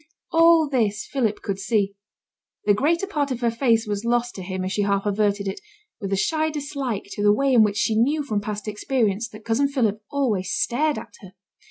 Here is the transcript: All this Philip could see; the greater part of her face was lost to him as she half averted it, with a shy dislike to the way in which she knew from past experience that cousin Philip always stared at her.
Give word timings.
All 0.31 0.67
this 0.67 1.05
Philip 1.05 1.43
could 1.43 1.59
see; 1.59 1.93
the 2.65 2.73
greater 2.73 3.05
part 3.05 3.29
of 3.29 3.41
her 3.41 3.51
face 3.51 3.85
was 3.85 4.03
lost 4.03 4.33
to 4.33 4.41
him 4.41 4.63
as 4.65 4.71
she 4.71 4.81
half 4.81 5.05
averted 5.05 5.47
it, 5.47 5.61
with 5.99 6.11
a 6.11 6.15
shy 6.17 6.49
dislike 6.49 7.05
to 7.11 7.21
the 7.21 7.31
way 7.31 7.53
in 7.53 7.61
which 7.61 7.77
she 7.77 7.95
knew 7.95 8.23
from 8.23 8.41
past 8.41 8.67
experience 8.67 9.29
that 9.29 9.45
cousin 9.45 9.67
Philip 9.67 10.01
always 10.09 10.49
stared 10.51 10.97
at 10.97 11.13
her. 11.21 11.33